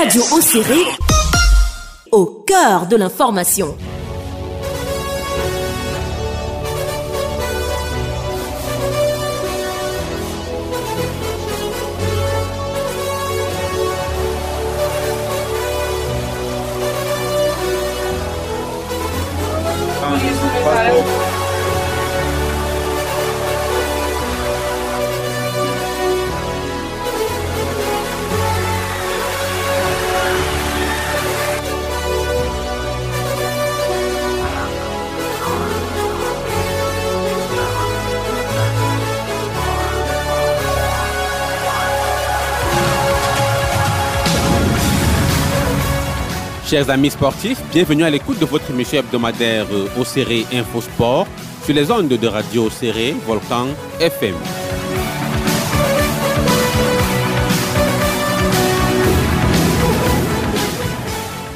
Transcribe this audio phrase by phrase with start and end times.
[0.00, 0.22] Radio
[2.10, 3.76] au cœur de l'information.
[46.70, 51.26] Chers amis sportifs, bienvenue à l'écoute de votre émission hebdomadaire euh, au Serré Info Sport
[51.64, 53.66] sur les ondes de radio Serré Volcan
[53.98, 54.36] FM.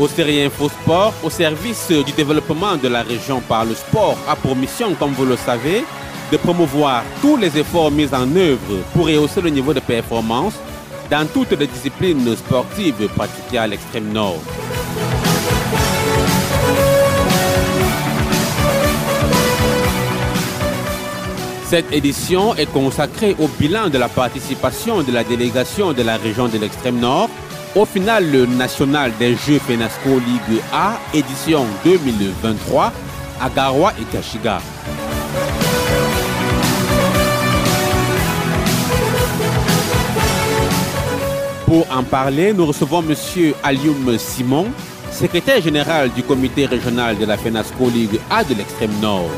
[0.01, 4.35] Au Serré Info Sport, au service du développement de la région par le sport, a
[4.35, 5.85] pour mission, comme vous le savez,
[6.33, 10.55] de promouvoir tous les efforts mis en œuvre pour rehausser le niveau de performance
[11.09, 14.41] dans toutes les disciplines sportives pratiquées à l'extrême nord.
[21.75, 26.47] Cette édition est consacrée au bilan de la participation de la délégation de la région
[26.47, 27.29] de l'extrême nord
[27.75, 32.93] au final national des Jeux FENASCO Ligue A édition 2023
[33.41, 34.61] à Garoua et Kashiga.
[41.67, 43.53] Pour en parler, nous recevons M.
[43.65, 44.67] Alioum Simon,
[45.11, 49.29] secrétaire général du comité régional de la FENASCO Ligue A de l'extrême nord.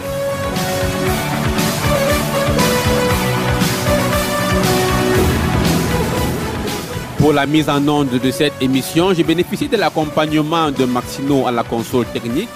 [7.26, 11.50] Pour la mise en onde de cette émission, j'ai bénéficié de l'accompagnement de Maxino à
[11.50, 12.48] la console technique.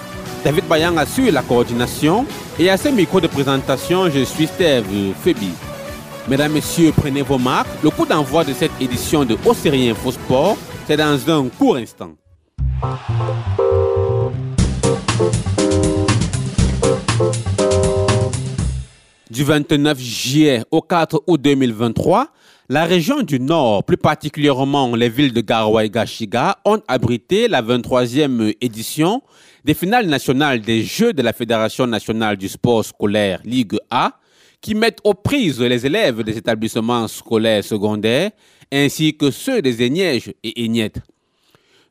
[0.45, 2.25] David Bayan assure la coordination
[2.57, 4.85] et à ce micro de présentation, je suis Steve
[5.21, 5.49] Febi.
[6.29, 7.67] Mesdames, Messieurs, prenez vos marques.
[7.83, 10.55] Le coup d'envoi de cette édition de Océrie Info Sport,
[10.87, 12.11] c'est dans un court instant.
[19.29, 22.27] Du 29 juillet au 4 août 2023,
[22.71, 27.61] la région du Nord, plus particulièrement les villes de Garoua et Gashiga, ont abrité la
[27.61, 29.21] 23e édition
[29.65, 34.17] des finales nationales des Jeux de la Fédération nationale du sport scolaire Ligue A,
[34.61, 38.31] qui mettent aux prises les élèves des établissements scolaires secondaires
[38.71, 41.01] ainsi que ceux des Aigneges et Aignettes.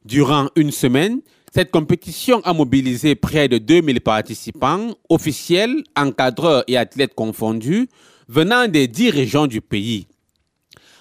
[0.07, 1.21] Durant une semaine,
[1.53, 7.91] cette compétition a mobilisé près de 2000 participants, officiels, encadreurs et athlètes confondus,
[8.29, 10.07] venant des dix régions du pays.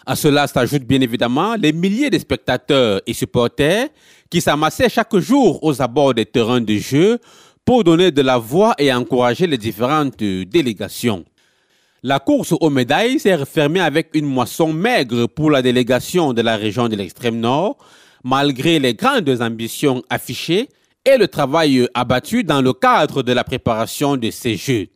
[0.06, 3.90] À cela s'ajoutent bien évidemment les milliers de spectateurs et supporters
[4.30, 7.20] qui s'amassaient chaque jour aux abords des terrains de jeu
[7.66, 11.26] pour donner de la voix et encourager les différentes délégations.
[12.02, 16.56] La course aux médailles s'est refermée avec une moisson maigre pour la délégation de la
[16.56, 17.78] région de l'extrême nord,
[18.24, 20.70] malgré les grandes ambitions affichées
[21.06, 24.88] et le travail abattu dans le cadre de la préparation de ces Jeux.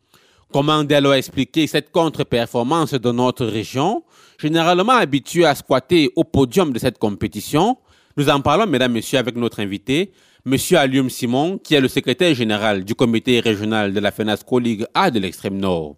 [0.54, 4.04] Comment lors expliquer cette contre-performance de notre région,
[4.44, 7.78] généralement habituée à squatter au podium de cette compétition
[8.18, 10.12] Nous en parlons, mesdames, messieurs, avec notre invité,
[10.46, 14.86] Monsieur Alium Simon, qui est le secrétaire général du comité régional de la FENASCO Ligue
[14.94, 15.96] A de l'extrême nord.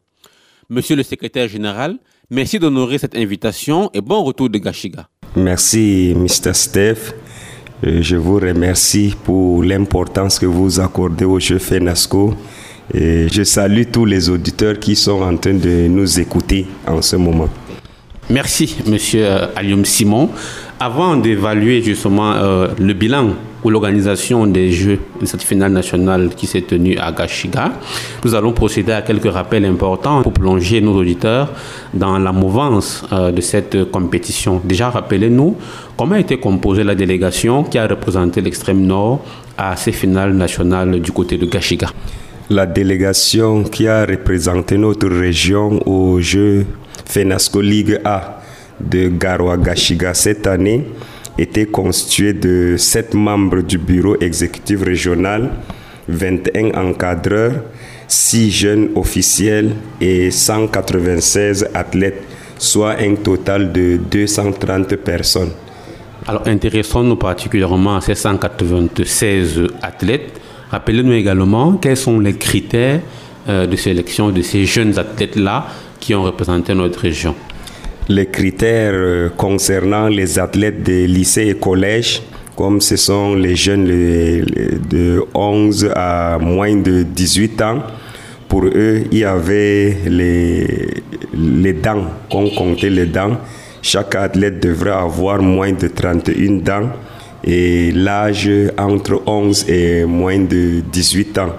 [0.69, 1.97] Monsieur le secrétaire général,
[2.29, 5.09] merci d'honorer cette invitation et bon retour de Gashiga.
[5.35, 6.53] Merci, Mr.
[6.53, 7.13] Steph.
[7.83, 12.35] Euh, je vous remercie pour l'importance que vous accordez au jeu FENASCO.
[12.93, 17.49] Je salue tous les auditeurs qui sont en train de nous écouter en ce moment.
[18.29, 20.29] Merci, Monsieur Alium Simon.
[20.79, 23.29] Avant d'évaluer justement euh, le bilan
[23.63, 27.73] ou l'organisation des Jeux de cette finale nationale qui s'est tenue à Gashiga,
[28.23, 31.53] nous allons procéder à quelques rappels importants pour plonger nos auditeurs
[31.93, 34.59] dans la mouvance euh, de cette compétition.
[34.63, 35.55] Déjà, rappelez-nous
[35.95, 39.23] comment a été composée la délégation qui a représenté l'extrême nord
[39.55, 41.89] à ces finales nationales du côté de Gashiga.
[42.49, 46.65] La délégation qui a représenté notre région aux Jeux
[47.05, 48.41] FENASCO Ligue A
[48.79, 50.85] de Garoua Gashiga cette année
[51.37, 55.51] était constituée de 7 membres du bureau exécutif régional,
[56.07, 57.61] 21 encadreurs,
[58.07, 62.23] 6 jeunes officiels et 196 athlètes,
[62.57, 65.51] soit un total de 230 personnes.
[66.27, 70.39] Alors intéressons-nous particulièrement à ces 196 athlètes.
[70.71, 73.01] Rappelez-nous également quels sont les critères
[73.47, 75.67] euh, de sélection de ces jeunes athlètes-là
[75.99, 77.35] qui ont représenté notre région.
[78.07, 82.21] Les critères euh, concernant les athlètes des lycées et collèges
[82.55, 87.83] comme ce sont les jeunes de 11 à moins de 18 ans.
[88.47, 91.03] Pour eux, il y avait les,
[91.33, 93.37] les dents, qu'on comptait les dents.
[93.81, 96.89] Chaque athlète devrait avoir moins de 31 dents
[97.43, 101.55] et l'âge entre 11 et moins de 18 ans.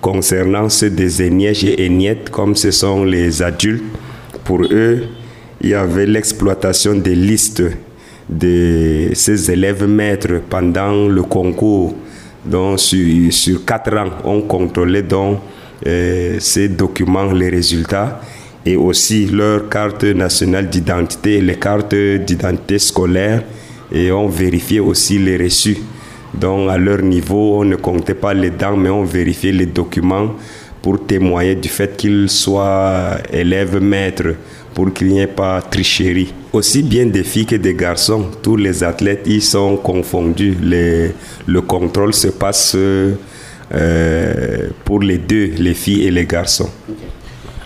[0.00, 3.82] Concernant ceux des énièges et éniettes, comme ce sont les adultes,
[4.44, 5.02] pour eux,
[5.60, 7.64] il y avait l'exploitation des listes
[8.28, 11.96] de ces élèves maîtres pendant le concours.
[12.44, 15.38] Donc, sur, sur quatre ans, on contrôlait donc
[15.86, 18.20] euh, ces documents, les résultats,
[18.64, 23.42] et aussi leur carte nationale d'identité, les cartes d'identité scolaire,
[23.90, 25.78] et on vérifiait aussi les reçus.
[26.34, 30.34] Donc, à leur niveau, on ne comptait pas les dents, mais on vérifiait les documents
[30.82, 34.34] pour témoigner du fait qu'ils soient élèves maîtres
[34.74, 36.32] pour qu'il n'y ait pas tricherie.
[36.52, 40.56] Aussi bien des filles que des garçons, tous les athlètes, ils sont confondus.
[40.62, 46.70] le contrôle se passe euh, pour les deux, les filles et les garçons.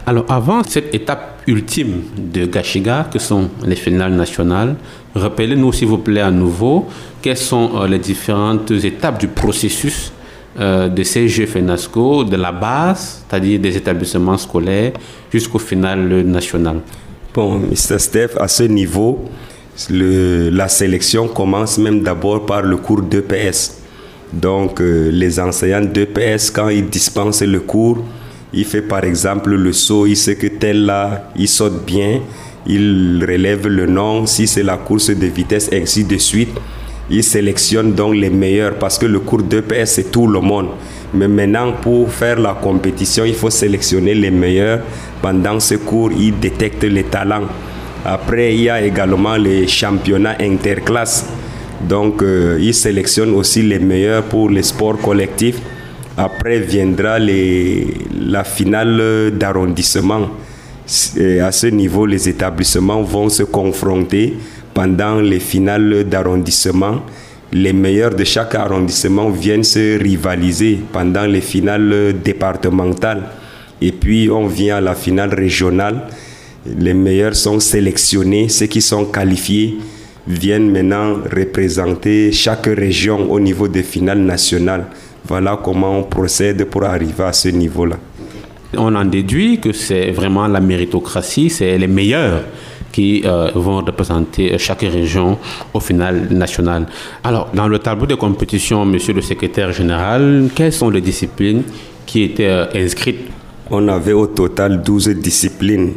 [0.04, 4.74] Alors avant cette étape ultime de Gashiga, que sont les finales nationales,
[5.14, 6.86] rappelez-nous s'il vous plaît à nouveau
[7.20, 10.12] quelles sont euh, les différentes étapes du processus
[10.58, 14.92] euh, de ces Jeux FENASCO, de la base, c'est-à-dire des établissements scolaires,
[15.32, 16.80] jusqu'au final national.
[17.32, 17.98] Bon, Mr.
[17.98, 19.24] Steph, à ce niveau,
[19.88, 23.78] la sélection commence même d'abord par le cours d'EPS.
[24.32, 27.98] Donc, euh, les enseignants d'EPS, quand ils dispensent le cours,
[28.52, 32.20] il fait par exemple le saut, il sait que tel là, il saute bien,
[32.66, 36.50] il relève le nom, si c'est la course de vitesse, ainsi de suite.
[37.10, 40.68] Il sélectionne donc les meilleurs parce que le cours d'EPS, c'est tout le monde.
[41.14, 44.80] Mais maintenant, pour faire la compétition, il faut sélectionner les meilleurs.
[45.20, 47.48] Pendant ce cours, il détecte les talents.
[48.04, 51.26] Après, il y a également les championnats interclasses.
[51.86, 55.60] Donc, euh, il sélectionne aussi les meilleurs pour les sports collectifs.
[56.16, 60.28] Après viendra la finale d'arrondissement.
[61.40, 64.36] À ce niveau, les établissements vont se confronter
[64.74, 67.02] pendant les finales d'arrondissement,
[67.52, 73.24] les meilleurs de chaque arrondissement viennent se rivaliser pendant les finales départementales.
[73.80, 76.08] Et puis on vient à la finale régionale.
[76.78, 79.76] Les meilleurs sont sélectionnés, ceux qui sont qualifiés
[80.26, 84.86] viennent maintenant représenter chaque région au niveau des finales nationales.
[85.26, 87.96] Voilà comment on procède pour arriver à ce niveau-là.
[88.76, 92.42] On en déduit que c'est vraiment la méritocratie, c'est les meilleurs
[92.90, 95.38] qui euh, vont représenter chaque région
[95.72, 96.86] au final national.
[97.24, 101.62] Alors, dans le tableau de compétition, monsieur le secrétaire général, quelles sont les disciplines
[102.06, 103.28] qui étaient euh, inscrites?
[103.70, 105.92] On avait au total 12 disciplines,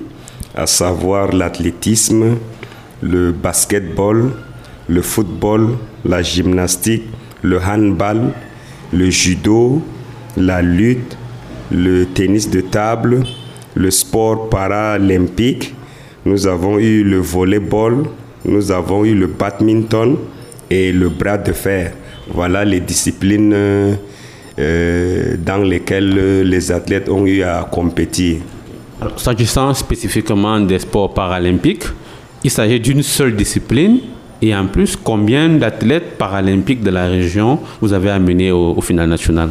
[0.56, 2.38] à savoir l'athlétisme,
[3.01, 4.31] le basketball,
[4.88, 7.04] le football, la gymnastique,
[7.42, 8.31] le handball,
[8.94, 9.82] le judo,
[10.38, 11.18] la lutte,
[11.72, 13.24] le tennis de table,
[13.76, 15.74] le sport paralympique,
[16.26, 18.04] nous avons eu le volleyball,
[18.46, 20.18] nous avons eu le badminton
[20.70, 21.94] et le bras de fer.
[22.34, 28.38] Voilà les disciplines euh, dans lesquelles les athlètes ont eu à compétir.
[29.18, 31.86] S'agissant spécifiquement des sports paralympiques,
[32.44, 34.00] il s'agit d'une seule discipline
[34.42, 39.50] et en plus, combien d'athlètes paralympiques de la région vous avez amené au, final national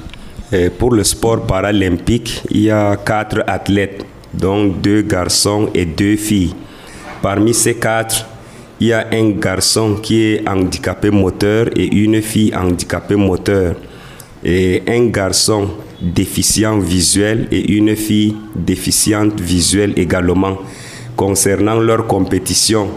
[0.79, 6.55] Pour le sport paralympique, il y a quatre athlètes, donc deux garçons et deux filles.
[7.23, 8.27] Parmi ces quatre,
[8.81, 13.77] il y a un garçon qui est handicapé moteur et une fille handicapée moteur.
[14.45, 15.71] Et un garçon
[16.03, 20.59] déficient visuel et une fille déficiente visuelle également.
[21.17, 22.89] Concernant leur compétition,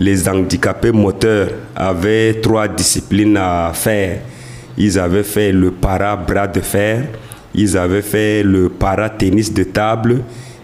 [0.00, 4.20] les handicapés moteurs avaient trois disciplines à faire.
[4.76, 7.04] Ils avaient fait le para-bras de fer,
[7.54, 10.22] ils avaient fait le para-tennis de table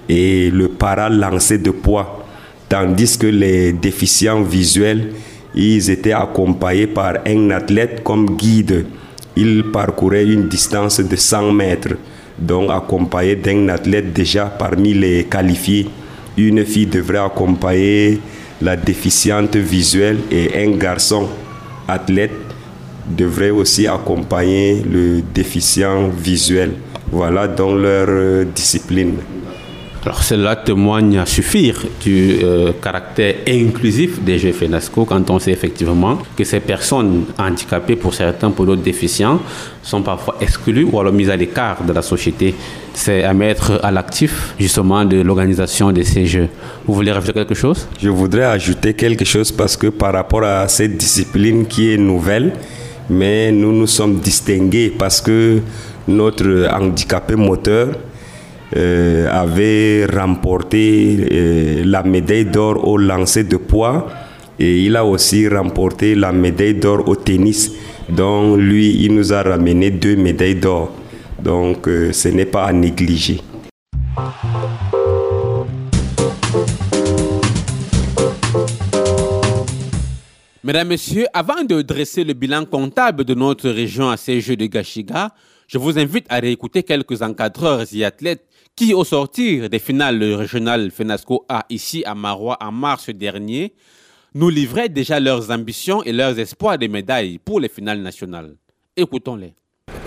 [0.08, 2.26] et le para-lancer de poids
[2.68, 5.12] tandis que les déficients visuels,
[5.54, 8.86] ils étaient accompagnés par un athlète comme guide.
[9.36, 11.94] Ils parcouraient une distance de 100 mètres,
[12.38, 15.88] donc accompagnés d'un athlète déjà parmi les qualifiés.
[16.36, 18.18] Une fille devrait accompagner
[18.62, 21.28] la déficiente visuelle et un garçon
[21.88, 22.32] athlète
[23.08, 26.72] devrait aussi accompagner le déficient visuel.
[27.12, 29.14] Voilà donc leur discipline.
[30.06, 35.50] Alors cela témoigne à suffire du euh, caractère inclusif des Jeux FENASCO quand on sait
[35.50, 39.40] effectivement que ces personnes handicapées pour certains, pour d'autres déficients,
[39.82, 42.54] sont parfois exclues ou alors mises à l'écart de la société.
[42.94, 46.50] C'est à mettre à l'actif justement de l'organisation de ces Jeux.
[46.86, 47.88] Vous voulez rajouter quelque chose?
[48.00, 52.52] Je voudrais ajouter quelque chose parce que par rapport à cette discipline qui est nouvelle,
[53.10, 55.58] mais nous nous sommes distingués parce que
[56.06, 57.88] notre handicapé moteur
[58.74, 64.08] euh, avait remporté euh, la médaille d'or au lancer de poids
[64.58, 67.70] et il a aussi remporté la médaille d'or au tennis.
[68.08, 70.92] Donc lui, il nous a ramené deux médailles d'or.
[71.40, 73.40] Donc euh, ce n'est pas à négliger.
[80.64, 84.66] Mesdames, Messieurs, avant de dresser le bilan comptable de notre région à ces Jeux de
[84.66, 85.30] Gashiga,
[85.66, 90.90] je vous invite à réécouter quelques encadreurs et athlètes qui, au sortir des finales régionales
[90.90, 93.74] FENASCO A ici à Marois en mars dernier,
[94.34, 98.56] nous livraient déjà leurs ambitions et leurs espoirs de médailles pour les finales nationales.
[98.96, 99.54] Écoutons-les.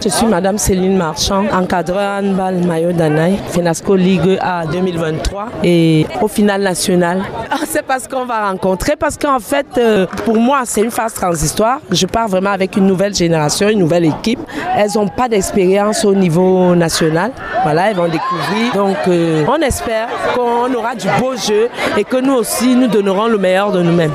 [0.02, 6.30] Je suis Madame Céline Marchand, encadreur handball maillot d'Anaï, FENASCO Ligue A 2023 et au
[6.30, 7.22] final national.
[7.52, 11.14] Ah, c'est parce qu'on va rencontrer, parce qu'en fait, euh, pour moi, c'est une phase
[11.14, 11.82] transitoire.
[11.92, 14.40] Je pars vraiment avec une nouvelle génération, une nouvelle équipe.
[14.78, 17.34] Elles n'ont pas d'expérience au niveau national.
[17.64, 18.74] Voilà, elles vont découvrir.
[18.74, 23.28] Donc, euh, on espère qu'on aura du beau jeu et que nous aussi, nous donnerons
[23.28, 24.14] le meilleur de nous-mêmes.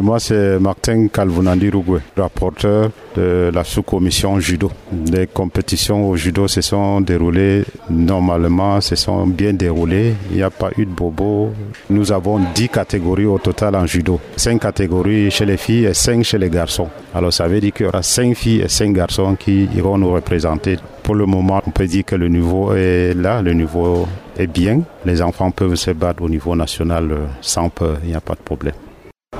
[0.00, 4.68] Moi, c'est Martin Calvunandi Rougoué, rapporteur de la sous-commission judo.
[5.12, 10.14] Les compétitions au judo se sont déroulées normalement, se sont bien déroulées.
[10.30, 11.52] Il n'y a pas eu de bobo.
[11.90, 14.18] Nous avons 10 catégories au total en judo.
[14.36, 16.88] 5 catégories chez les filles et 5 chez les garçons.
[17.14, 20.12] Alors ça veut dire qu'il y aura 5 filles et 5 garçons qui iront nous
[20.12, 20.76] représenter.
[21.04, 24.80] Pour le moment, on peut dire que le niveau est là, le niveau est bien.
[25.04, 28.40] Les enfants peuvent se battre au niveau national sans peur, il n'y a pas de
[28.40, 28.74] problème.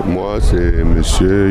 [0.06, 1.00] Moi, c'est M.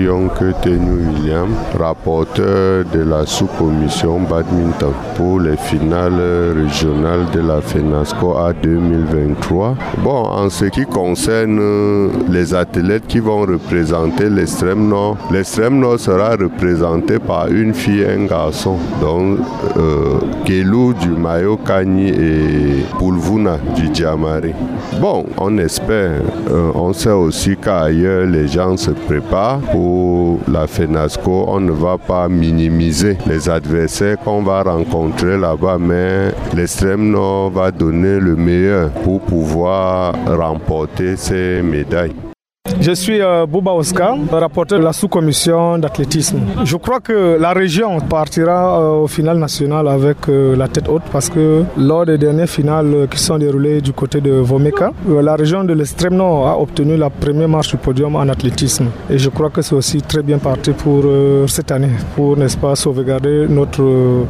[0.01, 8.37] Yonke Tenu William, rapporteur de la sous-commission badminton pour les finales régionales de la FENASCO
[8.37, 9.75] A 2023.
[10.03, 16.31] Bon, en ce qui concerne les athlètes qui vont représenter l'extrême nord, l'extrême nord sera
[16.31, 19.39] représenté par une fille et un garçon, donc
[19.77, 24.53] euh, Kelou du Mayo Kani et Pulvuna du Djamari.
[24.99, 26.21] Bon, on espère,
[26.51, 31.99] euh, on sait aussi qu'ailleurs, les gens se préparent pour la FENASCO, on ne va
[31.99, 38.89] pas minimiser les adversaires qu'on va rencontrer là-bas, mais l'extrême nord va donner le meilleur
[39.03, 42.32] pour pouvoir remporter ces médailles.
[42.79, 46.39] Je suis euh, Bouba Oscar, rapporteur de la sous-commission d'athlétisme.
[46.63, 51.03] Je crois que la région partira euh, au final national avec euh, la tête haute
[51.11, 55.65] parce que lors des dernières finales qui sont déroulées du côté de Vomeka, la région
[55.65, 58.85] de l'extrême nord a obtenu la première marche du podium en athlétisme.
[59.09, 61.03] Et je crois que c'est aussi très bien parti pour
[61.47, 63.83] cette année, pour, n'est-ce pas, sauvegarder notre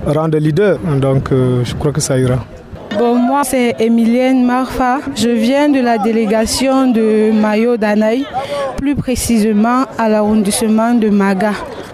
[0.07, 0.79] rang de leader.
[0.99, 2.39] Donc je crois que ça ira.
[3.33, 4.99] Moi, c'est Emilienne Marfa.
[5.15, 8.27] Je viens de la délégation de Mayo Danaï,
[8.77, 11.53] plus précisément à l'arrondissement de Maga.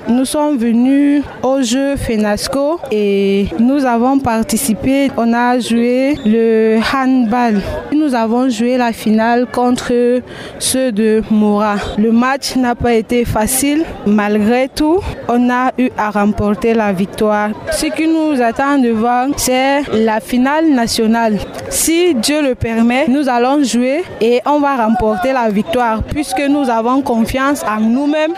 [0.09, 5.11] Nous sommes venus au jeu FENASCO et nous avons participé.
[5.17, 7.61] On a joué le handball.
[7.91, 10.21] Nous avons joué la finale contre
[10.57, 11.75] ceux de Mora.
[11.99, 13.83] Le match n'a pas été facile.
[14.07, 17.49] Malgré tout, on a eu à remporter la victoire.
[17.71, 21.28] Ce qui nous attend de voir, c'est la finale nationale.
[21.69, 26.69] Si Dieu le permet, nous allons jouer et on va remporter la victoire puisque nous
[26.69, 28.33] avons confiance en nous-mêmes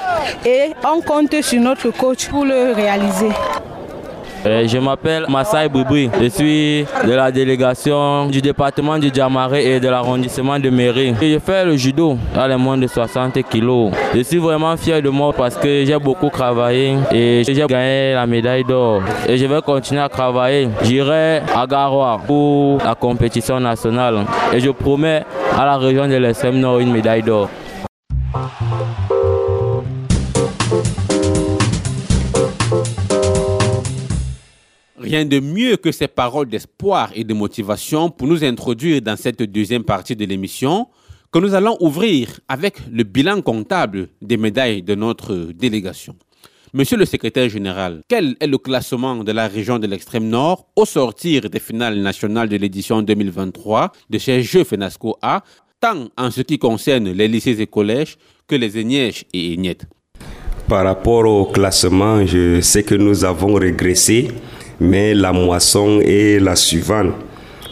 [0.45, 3.29] et on compte sur notre coach pour le réaliser.
[4.45, 6.09] Euh, je m'appelle Massai Boubri.
[6.19, 11.13] Je suis de la délégation du département du Djamaré et de l'arrondissement de Mairie.
[11.21, 13.91] Je fais le judo à les moins de 60 kilos.
[14.15, 18.25] Je suis vraiment fier de moi parce que j'ai beaucoup travaillé et j'ai gagné la
[18.25, 19.01] médaille d'or.
[19.27, 20.69] Et je vais continuer à travailler.
[20.83, 24.25] J'irai à Garoua pour la compétition nationale.
[24.53, 25.23] Et je promets
[25.57, 27.47] à la région de l'Extrême Nord une médaille d'or.
[35.01, 39.41] Rien de mieux que ces paroles d'espoir et de motivation pour nous introduire dans cette
[39.41, 40.87] deuxième partie de l'émission
[41.31, 46.15] que nous allons ouvrir avec le bilan comptable des médailles de notre délégation.
[46.73, 50.85] Monsieur le secrétaire général, quel est le classement de la région de l'extrême nord au
[50.85, 55.43] sortir des finales nationales de l'édition 2023 de ces Jeux FENASCO A,
[55.79, 58.17] tant en ce qui concerne les lycées et collèges
[58.47, 59.79] que les ENIEJ et ENIET
[60.67, 64.27] Par rapport au classement, je sais que nous avons régressé
[64.81, 67.13] mais la moisson est la suivante.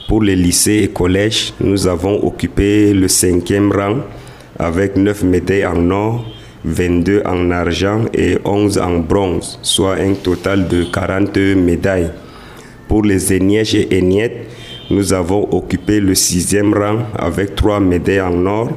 [0.07, 3.97] Pour les lycées et collèges, nous avons occupé le cinquième rang
[4.59, 6.23] avec 9 médailles en or,
[6.65, 12.11] 22 en argent et 11 en bronze, soit un total de 40 médailles.
[12.87, 14.45] Pour les énièges et éniettes,
[14.91, 18.69] nous avons occupé le sixième rang avec 3 médailles en or,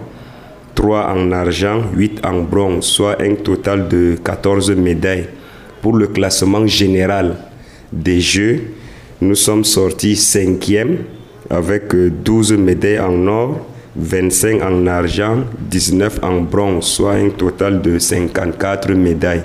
[0.75, 5.27] 3 en argent, 8 en bronze, soit un total de 14 médailles.
[5.83, 7.37] pour le classement général
[7.93, 8.63] des Jeux,
[9.21, 10.99] nous sommes sortis cinquième
[11.51, 17.99] avec 12 médailles en or, 25 en argent, 19 en bronze, soit un total de
[17.99, 19.43] 54 médailles.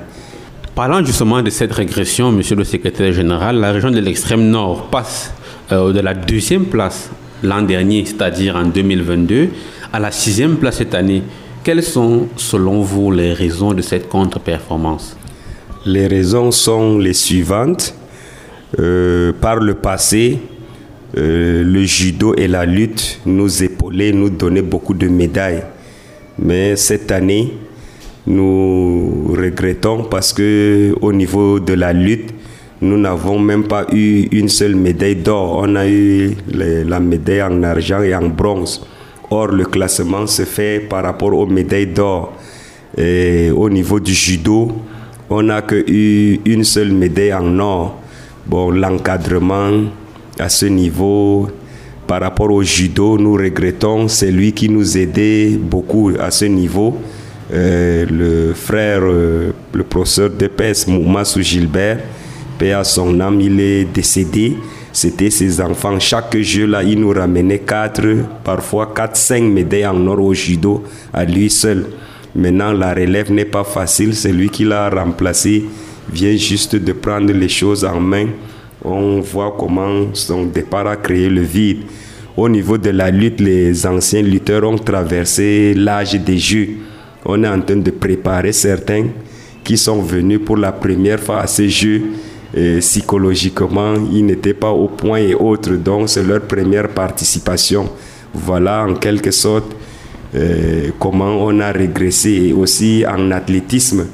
[0.74, 5.34] Parlant justement de cette régression, monsieur le secrétaire général, la région de l'extrême nord passe
[5.72, 7.10] euh, de la deuxième place
[7.44, 9.50] l'an dernier, c'est-à-dire en 2022,
[9.92, 11.24] à la sixième place cette année.
[11.64, 15.18] Quelles sont, selon vous, les raisons de cette contre-performance?
[15.86, 17.94] Les raisons sont les suivantes.
[18.80, 20.40] Euh, par le passé,
[21.18, 25.64] euh, le judo et la lutte nous épaulaient, nous donnaient beaucoup de médailles.
[26.38, 27.54] Mais cette année,
[28.26, 32.34] nous regrettons parce que au niveau de la lutte,
[32.82, 35.62] nous n'avons même pas eu une seule médaille d'or.
[35.64, 38.86] On a eu la médaille en argent et en bronze.
[39.32, 42.34] Or, le classement se fait par rapport aux médailles d'or.
[42.98, 44.74] Et au niveau du judo,
[45.30, 48.02] on n'a que eu une seule médaille en or.
[48.48, 49.72] Bon, l'encadrement
[50.40, 51.50] à ce niveau,
[52.08, 56.98] par rapport au judo, nous regrettons, c'est lui qui nous aidait beaucoup à ce niveau.
[57.54, 62.00] Euh, le frère, euh, le professeur d'EPS, Moumassou Gilbert,
[62.58, 64.56] paix à son âme, il est décédé.
[64.94, 66.00] C'était ses enfants.
[66.00, 68.02] Chaque jeu, là, il nous ramenait 4,
[68.46, 71.86] parfois 4, 5 médailles en or au judo à lui seul.
[72.34, 74.16] Maintenant, la relève n'est pas facile.
[74.16, 75.66] C'est lui qui l'a remplacé.
[76.12, 78.28] Vient juste de prendre les choses en main.
[78.84, 81.84] On voit comment son départ a créé le vide.
[82.36, 86.70] Au niveau de la lutte, les anciens lutteurs ont traversé l'âge des jeux.
[87.26, 89.08] On est en train de préparer certains
[89.64, 92.02] qui sont venus pour la première fois à ces jeux.
[92.80, 97.90] Psychologiquement, ils n'étaient pas au point et autres, donc c'est leur première participation.
[98.34, 99.76] Voilà en quelque sorte
[100.36, 102.32] euh, comment on a régressé.
[102.32, 104.06] Et aussi en athlétisme,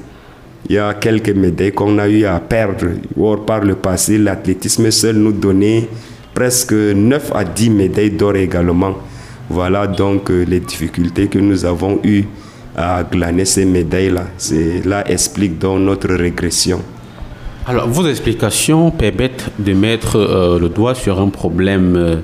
[0.70, 2.88] il y a quelques médailles qu'on a eu à perdre.
[3.20, 5.88] Or, par le passé, l'athlétisme seul nous donnait
[6.34, 8.96] presque 9 à 10 médailles d'or également.
[9.50, 12.24] Voilà donc euh, les difficultés que nous avons eues
[12.76, 14.24] à glaner ces médailles-là.
[14.38, 16.82] Cela explique donc notre régression.
[17.66, 22.16] Alors, vos explications permettent de mettre euh, le doigt sur un problème euh,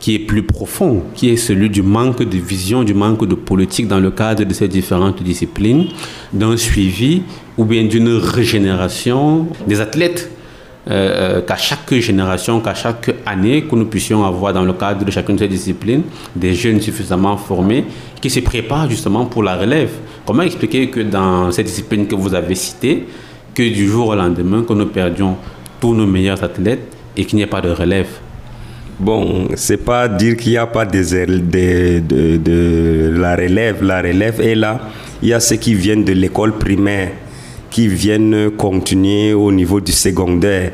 [0.00, 3.88] qui est plus profond, qui est celui du manque de vision, du manque de politique
[3.88, 5.86] dans le cadre de ces différentes disciplines,
[6.32, 7.22] d'un suivi
[7.56, 10.30] ou bien d'une régénération des athlètes.
[10.88, 15.10] Euh, qu'à chaque génération, qu'à chaque année, que nous puissions avoir dans le cadre de
[15.10, 16.02] chacune de ces disciplines
[16.36, 17.84] des jeunes suffisamment formés
[18.20, 19.90] qui se préparent justement pour la relève.
[20.24, 23.04] Comment expliquer que dans ces disciplines que vous avez citées,
[23.52, 25.36] que du jour au lendemain, que nous perdions
[25.80, 28.20] tous nos meilleurs athlètes et qu'il n'y ait pas de relève?
[28.98, 31.00] Bon, c'est pas dire qu'il n'y a pas de,
[33.18, 33.84] la relève.
[33.84, 34.80] La relève est là.
[35.22, 37.10] Il y a ceux qui viennent de l'école primaire,
[37.70, 40.72] qui viennent continuer au niveau du secondaire.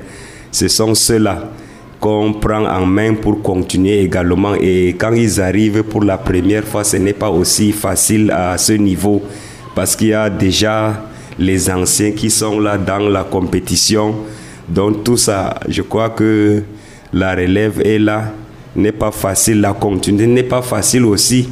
[0.53, 1.51] Ce sont ceux-là
[1.99, 4.55] qu'on prend en main pour continuer également.
[4.55, 8.75] Et quand ils arrivent pour la première fois, ce n'est pas aussi facile à ce
[8.75, 9.21] niveau
[9.75, 11.07] parce qu'il y a déjà
[11.41, 14.15] les anciens qui sont là dans la compétition.
[14.69, 16.63] Donc tout ça, je crois que
[17.13, 18.33] la relève est là,
[18.75, 21.49] n'est pas facile, la continuité n'est pas facile aussi.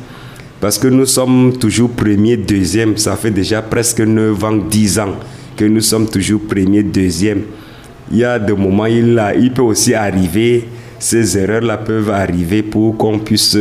[0.60, 5.14] Parce que nous sommes toujours premier, deuxième, ça fait déjà presque 9 ans, 10 ans
[5.56, 7.42] que nous sommes toujours premier, deuxième.
[8.10, 10.64] Il y a des moments, il, il peut aussi arriver,
[10.98, 13.56] ces erreurs-là peuvent arriver pour qu'on puisse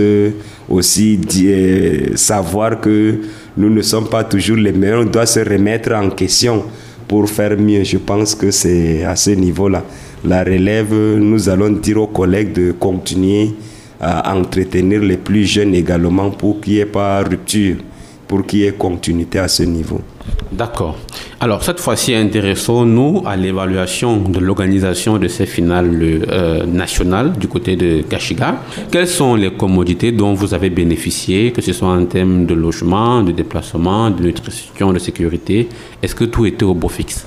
[0.68, 3.16] aussi dire, savoir que
[3.56, 6.64] nous ne sommes pas toujours les meilleurs, on doit se remettre en question
[7.08, 7.84] pour faire mieux.
[7.84, 9.84] Je pense que c'est à ce niveau-là.
[10.26, 13.52] La relève, nous allons dire aux collègues de continuer
[14.02, 17.78] à entretenir les plus jeunes également pour qu'il n'y ait pas rupture,
[18.28, 20.02] pour qu'il y ait continuité à ce niveau.
[20.52, 20.98] D'accord.
[21.40, 27.76] Alors cette fois-ci, intéressons-nous à l'évaluation de l'organisation de ces finales euh, nationales du côté
[27.76, 28.56] de Kashiga.
[28.92, 33.22] Quelles sont les commodités dont vous avez bénéficié, que ce soit en termes de logement,
[33.22, 35.70] de déplacement, de nutrition, de sécurité?
[36.02, 37.26] Est-ce que tout était au beau fixe?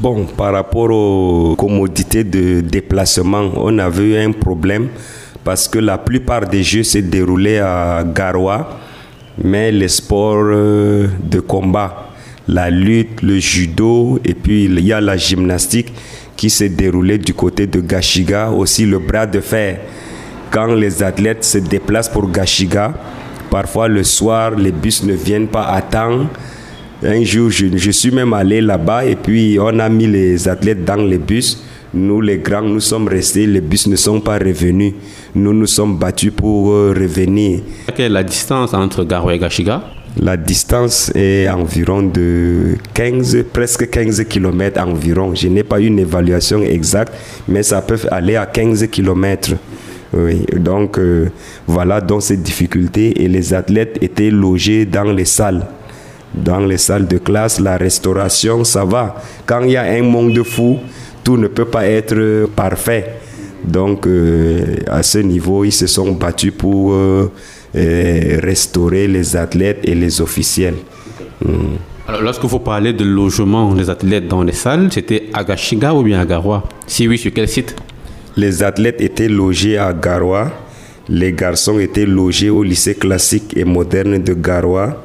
[0.00, 4.88] Bon, par rapport aux commodités de déplacement, on avait eu un problème
[5.44, 8.78] parce que la plupart des jeux se déroulaient à Garoua,
[9.44, 12.10] mais les sports euh, de combat
[12.48, 15.92] la lutte, le judo, et puis il y a la gymnastique
[16.36, 19.80] qui s'est déroulée du côté de Gashiga, aussi le bras de fer.
[20.50, 22.94] Quand les athlètes se déplacent pour Gashiga,
[23.50, 26.26] parfois le soir, les bus ne viennent pas à temps.
[27.02, 30.84] Un jour, je, je suis même allé là-bas et puis on a mis les athlètes
[30.84, 31.62] dans les bus.
[31.94, 34.92] Nous, les grands, nous sommes restés, les bus ne sont pas revenus.
[35.34, 37.60] Nous nous sommes battus pour euh, revenir.
[37.96, 39.82] Quelle est la distance entre Garo et Gashiga
[40.20, 45.34] La distance est environ de 15, presque 15 km environ.
[45.34, 47.14] Je n'ai pas une évaluation exacte,
[47.48, 49.52] mais ça peut aller à 15 km.
[50.12, 51.30] Oui, donc euh,
[51.66, 55.66] voilà donc ces difficultés et les athlètes étaient logés dans les salles.
[56.34, 59.16] Dans les salles de classe, la restauration, ça va.
[59.46, 60.78] Quand il y a un monde de fou,
[61.24, 63.16] tout ne peut pas être parfait.
[63.64, 67.28] Donc euh, à ce niveau, ils se sont battus pour euh,
[67.74, 70.76] restaurer les athlètes et les officiels.
[71.44, 71.76] Hmm.
[72.08, 76.02] Alors, lorsque vous parlez de logement des athlètes dans les salles, c'était à Gashiga ou
[76.02, 77.76] bien à Garoua Si oui, sur quel site?
[78.36, 80.50] Les athlètes étaient logés à Garoua.
[81.08, 85.04] Les garçons étaient logés au lycée classique et moderne de Garoua.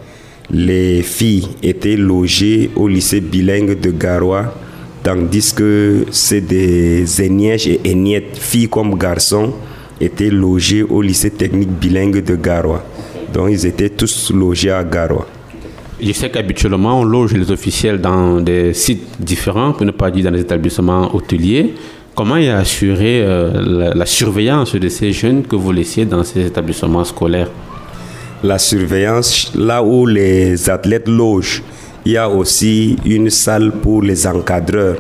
[0.52, 4.54] Les filles étaient logées au lycée bilingue de Garoua.
[5.04, 9.54] Tandis que c'est des Zénièges et Aignettes, filles comme garçons,
[10.00, 12.84] étaient logés au lycée technique bilingue de Garoua.
[13.34, 15.28] Donc ils étaient tous logés à Garoua.
[16.02, 20.26] Je sais qu'habituellement, on loge les officiels dans des sites différents, pour ne pas dire
[20.26, 21.74] dans des établissements hôteliers.
[22.16, 27.04] Comment est assuré euh, la, surveillance de ces jeunes que vous laissiez dans ces établissements
[27.04, 27.50] scolaires?
[28.46, 31.64] La surveillance, là où les athlètes logent,
[32.06, 34.98] il y a aussi une salle pour les encadreurs.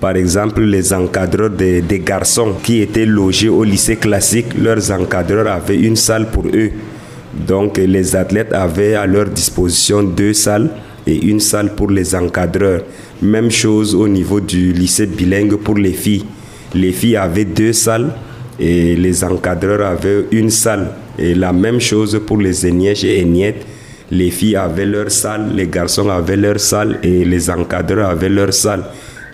[0.00, 5.76] Par exemple, les encadreurs des, garçons qui étaient logés au lycée classique, leurs encadreurs avaient
[5.78, 6.70] une salle pour eux.
[7.46, 10.70] Donc les athlètes avaient à leur disposition deux salles
[11.06, 12.84] et une salle pour les encadreurs.
[13.20, 16.24] Même chose au niveau du lycée bilingue pour les filles.
[16.72, 18.14] Les filles avaient deux salles
[18.58, 20.88] et les encadreurs avaient une salle.
[21.18, 23.66] Et la même chose pour les Aignettes et Aignettes.
[24.10, 28.54] Les filles avaient leur salle, les garçons avaient leur salle et les encadreurs avaient leur
[28.54, 28.84] salle.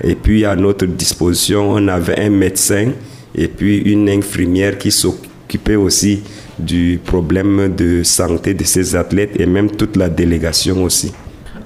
[0.02, 2.90] Et puis à notre disposition, on avait un médecin
[3.34, 6.22] et puis une infirmière qui s'occupait aussi
[6.58, 11.12] du problème de santé de ces athlètes et même toute la délégation aussi.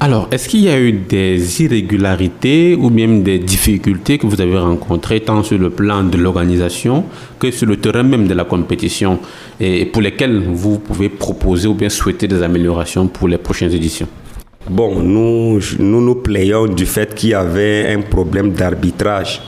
[0.00, 4.56] Alors, est-ce qu'il y a eu des irrégularités ou même des difficultés que vous avez
[4.56, 7.04] rencontrées tant sur le plan de l'organisation
[7.40, 9.18] que sur le terrain même de la compétition
[9.58, 14.06] et pour lesquelles vous pouvez proposer ou bien souhaiter des améliorations pour les prochaines éditions?
[14.70, 19.42] Bon, nous nous, nous plaignons du fait qu'il y avait un problème d'arbitrage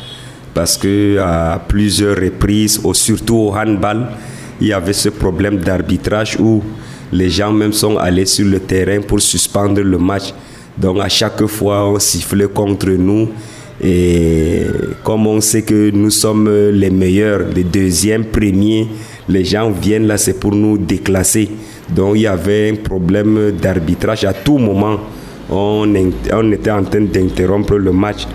[0.53, 4.09] parce que à plusieurs reprises, surtout au handball,
[4.61, 6.61] il y avait ce problème d'arbitrage où
[7.13, 10.33] les gens même sont allés sur le terrain pour suspendre le match.
[10.79, 13.29] Donc à chaque fois, on sifflait contre nous.
[13.83, 14.67] Et
[15.03, 18.89] comme on sait que nous sommes les meilleurs, les deuxièmes, premiers,
[19.29, 21.49] les gens viennent là, c'est pour nous déclasser.
[21.89, 24.99] Donc il y avait un problème d'arbitrage à tout moment.
[25.51, 25.87] On,
[26.33, 28.27] on était en train d'interrompre le match.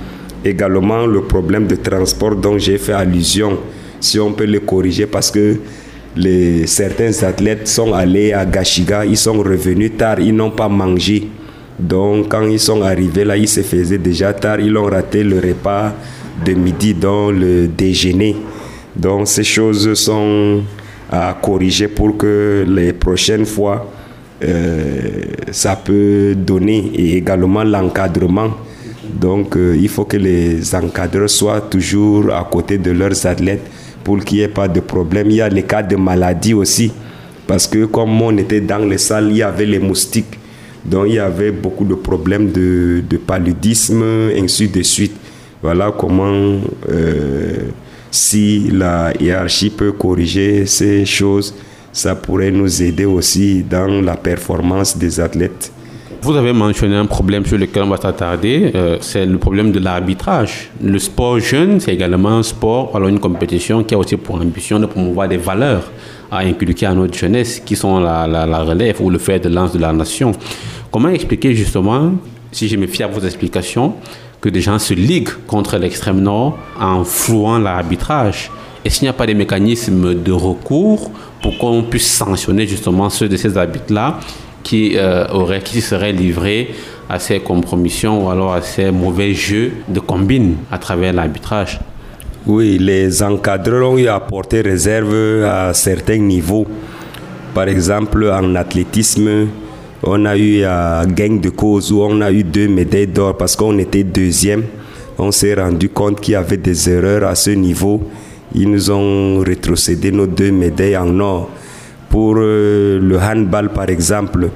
[0.44, 3.58] Également le problème de transport dont j'ai fait allusion,
[4.00, 5.58] si on peut le corriger parce que
[6.15, 11.28] les, certains athlètes sont allés à Gashiga, ils sont revenus tard, ils n'ont pas mangé.
[11.78, 15.38] Donc quand ils sont arrivés là, ils se faisaient déjà tard, ils ont raté le
[15.39, 15.93] repas
[16.45, 18.36] de midi dans le déjeuner.
[18.95, 20.62] Donc ces choses sont
[21.12, 23.91] à corriger pour que les prochaines fois,
[24.43, 28.51] euh, ça peut donner et également l'encadrement.
[29.13, 33.65] Donc euh, il faut que les encadreurs soient toujours à côté de leurs athlètes
[34.06, 35.30] pour qu'il n'y ait pas de problème.
[35.32, 36.94] Il y a les cas de maladie aussi,
[37.48, 40.39] parce que comme on était dans les salles, il y avait les moustiques.
[40.86, 44.04] Donc il y avait beaucoup de problèmes de, paludisme,
[44.38, 45.15] ainsi de suite.
[45.62, 47.70] Voilà comment, euh,
[48.12, 51.56] si la hiérarchie peut corriger ces choses,
[51.91, 55.72] ça pourrait nous aider aussi dans la performance des athlètes.
[56.26, 59.78] Vous avez mentionné un problème sur lequel on va s'attarder, euh, c'est le problème de
[59.78, 60.72] l'arbitrage.
[60.82, 64.80] Le sport jeune, c'est également un sport, alors une compétition qui a aussi pour ambition
[64.80, 65.84] de promouvoir des valeurs
[66.32, 69.74] à inculquer à notre jeunesse, qui sont la, la, relève ou le fer de lance
[69.74, 70.32] de la nation.
[70.90, 72.14] Comment expliquer justement,
[72.52, 73.94] si je me fie à vos explications,
[74.42, 78.50] que des gens se liguent contre l'extrême nord en flouant l'arbitrage?
[78.84, 81.12] Est-ce qu'il n'y a pas des mécanismes de recours
[81.44, 84.20] pour qu'on puisse sanctionner justement ceux de ces arbitres-là
[84.65, 86.71] qui, euh, aurait, qui serait livré
[87.08, 91.80] à ces compromissions ou alors à ces mauvais jeux de combine à travers l'arbitrage.
[92.47, 96.65] Oui, les encadreurs ont eu à porter réserve à certains niveaux.
[97.54, 99.47] Par exemple, en athlétisme,
[100.04, 103.56] on a eu à gain de cause où on a eu deux médailles d'or parce
[103.56, 104.63] qu'on était deuxième.
[105.17, 108.01] On s'est rendu compte qu'il y avait des erreurs à ce niveau.
[108.54, 111.49] Ils nous ont rétrocédé nos deux médailles en or.
[112.15, 114.47] Pour euh, le handball, par exemple,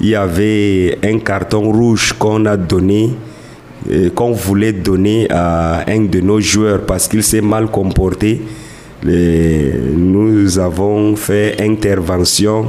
[0.00, 3.10] il y avait un carton rouge qu'on a donné,
[3.88, 8.42] euh, qu'on voulait donner à un de nos joueurs parce qu'il s'est mal comporté.
[9.04, 12.66] nous avons fait intervention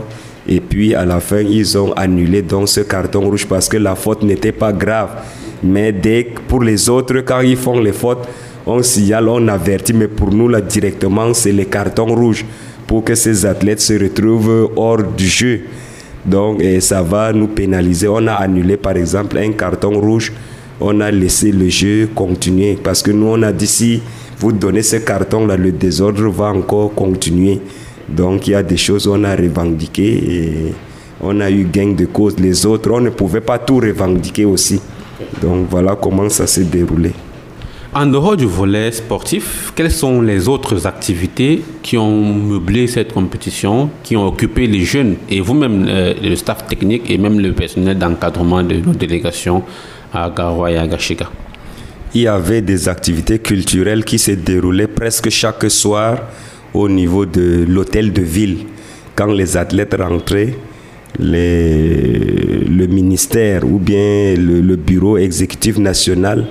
[0.48, 3.96] Et puis à la fin, ils ont annulé donc ce carton rouge parce que la
[3.96, 5.10] faute n'était pas grave.
[5.64, 5.92] Mais
[6.48, 8.28] pour les autres, quand ils font les fautes,
[8.68, 9.94] on signale, on avertit.
[9.94, 12.46] Mais pour nous, là, directement, c'est les cartons rouges
[12.94, 15.62] pour que ces athlètes se retrouvent hors du jeu.
[16.24, 18.08] Donc, et ça va nous pénaliser.
[18.08, 20.32] On a annulé, par exemple, un carton rouge.
[20.80, 24.00] On a laissé le jeu continuer parce que nous, on a dit si
[24.38, 27.62] vous donnez ce carton-là, le désordre va encore continuer.
[28.08, 30.74] Donc, il y a des choses qu'on a revendiquées et
[31.20, 32.40] on a eu gain de cause.
[32.40, 34.80] Les autres, on ne pouvait pas tout revendiquer aussi.
[35.42, 37.12] Donc, voilà comment ça s'est déroulé.
[37.96, 43.88] En dehors du volet sportif, quelles sont les autres activités qui ont meublé cette compétition,
[44.02, 48.00] qui ont occupé les jeunes et vous-même, euh, le staff technique et même le personnel
[48.00, 49.62] d'encadrement de nos délégations
[50.12, 51.30] à Garoua et à Gashiga
[52.16, 56.18] Il y avait des activités culturelles qui se déroulaient presque chaque soir
[56.74, 58.66] au niveau de l'hôtel de ville.
[59.16, 60.56] Quand les athlètes rentraient,
[61.20, 66.48] le ministère ou bien le bureau exécutif national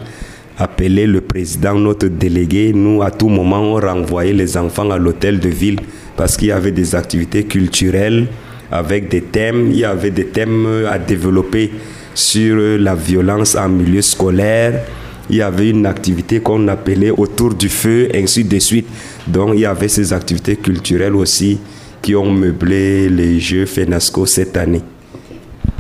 [0.62, 2.72] appeler le président, notre délégué.
[2.72, 5.80] Nous, à tout moment, on renvoyait les enfants à l'hôtel de ville
[6.16, 8.28] parce qu'il y avait des activités culturelles
[8.70, 9.70] avec des thèmes.
[9.70, 11.72] Il y avait des thèmes à développer
[12.14, 14.84] sur la violence en milieu scolaire.
[15.30, 18.86] Il y avait une activité qu'on appelait autour du feu, ainsi de suite.
[19.26, 21.58] Donc, il y avait ces activités culturelles aussi
[22.00, 24.82] qui ont meublé les Jeux FENASCO cette année.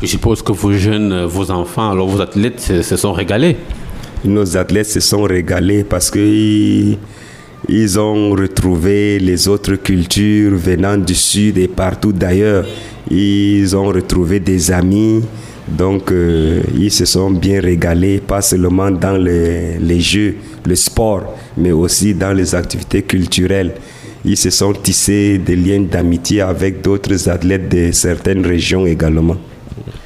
[0.00, 3.56] Je suppose que vos jeunes, vos enfants, alors vos athlètes se sont régalés
[4.24, 6.98] nos athlètes se sont régalés parce qu'ils
[7.68, 12.66] ils ont retrouvé les autres cultures venant du sud et partout d'ailleurs.
[13.10, 15.22] Ils ont retrouvé des amis.
[15.68, 20.34] Donc, euh, ils se sont bien régalés, pas seulement dans les, jeux,
[20.66, 23.74] le sport, mais aussi dans les activités culturelles.
[24.24, 29.36] Ils se sont tissés des liens d'amitié avec d'autres athlètes de certaines régions également.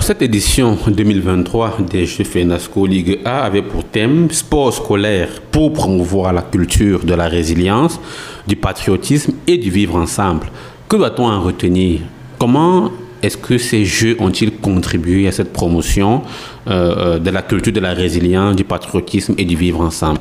[0.01, 6.33] Cette édition 2023 des Jeux FENASCO Ligue A avait pour thème sport scolaire pour promouvoir
[6.33, 8.01] la culture de la résilience,
[8.47, 10.47] du patriotisme et du vivre ensemble.
[10.89, 12.01] Que doit-on en retenir?
[12.39, 12.91] Comment
[13.23, 16.23] est-ce que ces Jeux ont-ils contribué à cette promotion
[16.69, 20.21] euh, euh, de la culture de la résilience, du patriotisme et du vivre ensemble?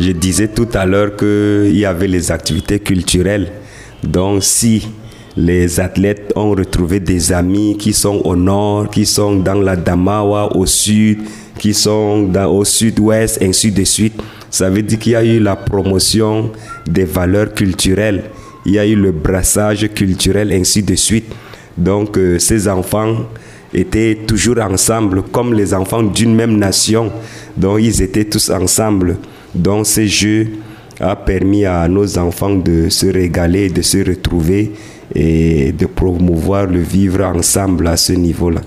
[0.00, 3.52] Je disais tout à l'heure qu'il y avait les activités culturelles.
[4.02, 4.88] Donc si
[5.36, 10.54] les athlètes ont retrouvé des amis qui sont au nord, qui sont dans la Damawa
[10.56, 11.20] au sud,
[11.58, 14.14] qui sont au sud-ouest, ainsi de suite.
[14.50, 16.50] Ça veut dire qu'il y a eu la promotion
[16.86, 18.24] des valeurs culturelles,
[18.66, 21.32] il y a eu le brassage culturel, ainsi de suite.
[21.76, 23.16] Donc euh, ces enfants
[23.72, 27.10] étaient toujours ensemble, comme les enfants d'une même nation.
[27.56, 29.16] Donc ils étaient tous ensemble.
[29.54, 30.48] Donc ces jeux
[31.00, 34.72] a permis à nos enfants de se régaler, de se retrouver
[35.14, 38.60] et de promouvoir le vivre ensemble à ce niveau-là.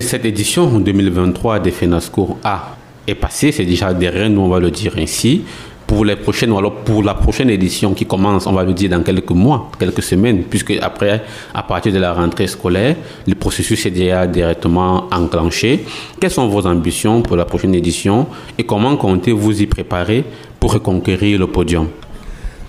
[0.00, 4.70] Cette édition 2023 des FENASCO A est passée, c'est déjà derrière nous, on va le
[4.70, 5.42] dire ainsi.
[5.86, 9.02] Pour, les prochaines, alors pour la prochaine édition qui commence, on va le dire dans
[9.04, 11.22] quelques mois, quelques semaines, puisque après,
[11.54, 15.84] à partir de la rentrée scolaire, le processus est déjà directement enclenché.
[16.20, 18.26] Quelles sont vos ambitions pour la prochaine édition
[18.58, 20.24] et comment comptez-vous y préparer
[20.58, 21.86] pour reconquérir le podium?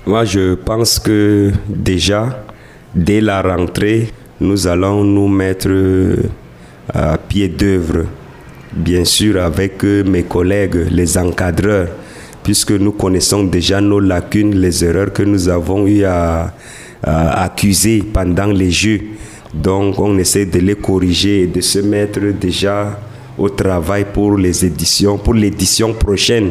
[0.06, 2.46] Moi, je pense que déjà,
[2.98, 4.08] Dès la rentrée,
[4.42, 6.16] nous allons nous mettre euh,
[6.92, 8.06] à pied d'œuvre,
[8.74, 11.90] bien sûr avec euh, mes collègues, les encadreurs,
[12.42, 16.56] puisque nous connaissons déjà nos lacunes, les erreurs que nous avons eu à,
[17.04, 19.02] accuser pendant les Jeux.
[19.54, 23.00] Donc on essaie de les corriger et de se mettre déjà
[23.38, 26.50] au travail pour les éditions, pour l'édition prochaine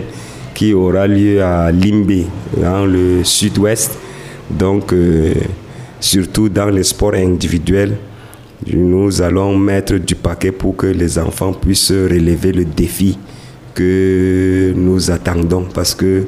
[0.55, 2.23] qui aura lieu à Limbe,
[2.57, 3.99] dans le sud-ouest.
[4.49, 5.35] Donc euh,
[6.01, 7.97] surtout dans les sports individuels.
[8.73, 13.19] Nous allons mettre du paquet pour que les enfants puissent relever le défi
[13.75, 16.25] que nous attendons parce que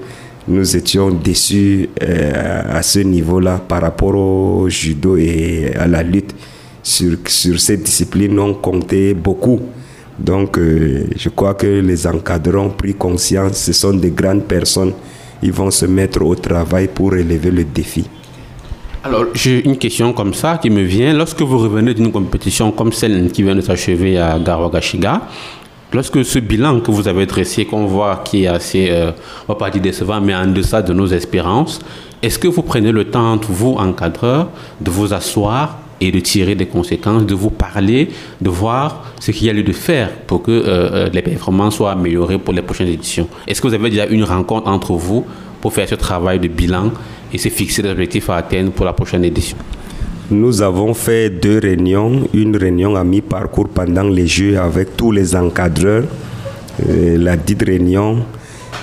[0.46, 6.34] nous étions déçus euh, à ce niveau-là par rapport au judo et à la lutte.
[6.82, 9.60] Sur, sur cette discipline, on comptait beaucoup.
[10.18, 14.92] Donc, euh, je crois que les encadrants ont pris conscience, ce sont des grandes personnes,
[15.42, 18.08] ils vont se mettre au travail pour relever le défi.
[19.04, 21.12] Alors, j'ai une question comme ça qui me vient.
[21.12, 25.22] Lorsque vous revenez d'une compétition comme celle qui vient de s'achever à Garogashiga,
[25.92, 29.12] lorsque ce bilan que vous avez dressé, qu'on voit qui est assez, euh,
[29.46, 31.78] on va pas dire décevant, mais en deçà de nos espérances,
[32.22, 34.48] est-ce que vous prenez le temps, vous, encadreurs,
[34.80, 38.08] de vous asseoir et de tirer des conséquences, de vous parler,
[38.40, 41.76] de voir ce qu'il y a lieu de faire pour que euh, euh, les performances
[41.76, 43.28] soient améliorées pour les prochaines éditions?
[43.46, 45.24] Est-ce que vous avez déjà une rencontre entre vous
[45.60, 46.90] pour faire ce travail de bilan
[47.32, 49.56] et se fixer des objectifs à atteindre pour la prochaine édition
[50.30, 55.34] Nous avons fait deux réunions, une réunion à mi-parcours pendant les Jeux avec tous les
[55.34, 56.04] encadreurs.
[56.86, 58.18] Euh, la dite réunion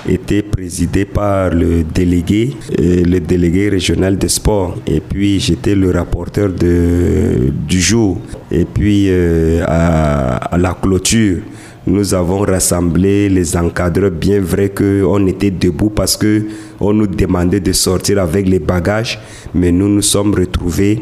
[0.08, 4.76] était présidée par le délégué, euh, le délégué régional des sports.
[4.88, 8.20] Et puis j'étais le rapporteur du jour.
[8.52, 11.42] Et puis euh, à, à la clôture,
[11.88, 16.44] nous avons rassemblé les encadreurs, bien vrai qu'on était debout parce que
[16.80, 19.20] on nous demandait de sortir avec les bagages,
[19.54, 21.02] mais nous nous sommes retrouvés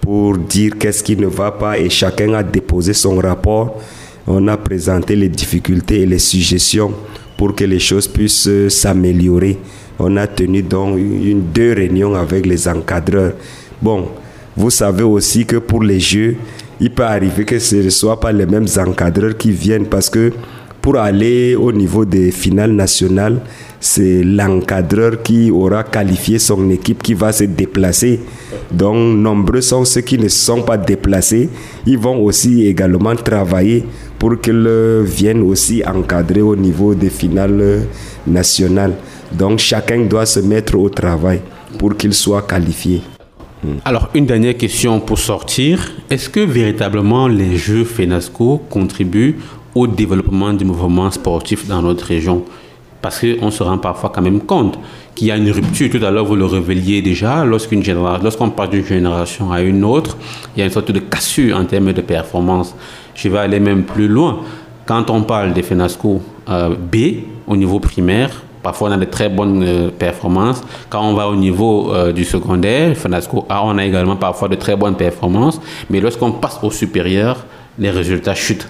[0.00, 3.80] pour dire qu'est-ce qui ne va pas et chacun a déposé son rapport.
[4.26, 6.92] On a présenté les difficultés et les suggestions
[7.36, 9.58] pour que les choses puissent s'améliorer.
[9.98, 13.32] On a tenu donc une, deux réunions avec les encadreurs.
[13.80, 14.08] Bon,
[14.56, 16.36] vous savez aussi que pour les jeux,
[16.80, 20.32] il peut arriver que ce ne soient pas les mêmes encadreurs qui viennent parce que
[20.82, 23.40] pour aller au niveau des finales nationales,
[23.78, 28.20] c'est l'encadreur qui aura qualifié son équipe qui va se déplacer.
[28.70, 31.48] Donc, nombreux sont ceux qui ne sont pas déplacés.
[31.86, 33.84] Ils vont aussi également travailler
[34.18, 37.86] pour qu'ils viennent aussi encadrer au niveau des finales
[38.26, 38.94] nationales.
[39.32, 41.40] Donc, chacun doit se mettre au travail
[41.78, 43.02] pour qu'il soit qualifié.
[43.84, 45.92] Alors, une dernière question pour sortir.
[46.10, 49.36] Est-ce que véritablement les Jeux FENASCO contribuent
[49.74, 52.44] au développement du mouvement sportif dans notre région
[53.00, 54.78] Parce qu'on se rend parfois quand même compte
[55.14, 55.90] qu'il y a une rupture.
[55.90, 57.44] Tout à l'heure, vous le révéliez déjà.
[57.44, 57.82] Lorsqu'une
[58.22, 60.16] lorsqu'on passe d'une génération à une autre,
[60.56, 62.74] il y a une sorte de cassure en termes de performance.
[63.14, 64.40] Je vais aller même plus loin.
[64.86, 66.96] Quand on parle des FENASCO euh, B
[67.46, 70.62] au niveau primaire, Parfois, on a de très bonnes euh, performances.
[70.88, 74.54] Quand on va au niveau euh, du secondaire, FENASCO A, on a également parfois de
[74.54, 75.60] très bonnes performances.
[75.90, 77.44] Mais lorsqu'on passe au supérieur,
[77.78, 78.68] les résultats chutent.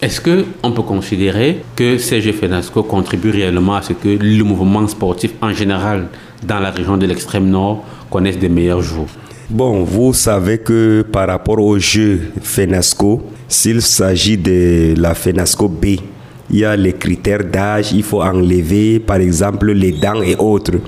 [0.00, 5.32] Est-ce qu'on peut considérer que CG FENASCO contribue réellement à ce que le mouvement sportif
[5.42, 6.06] en général
[6.46, 9.08] dans la région de l'extrême nord connaisse des meilleurs jours?
[9.50, 15.86] Bon, vous savez que par rapport au jeu FENASCO, s'il s'agit de la FENASCO B,
[16.48, 20.78] il y a les critères d'âge, il faut enlever par exemple les dents et autres.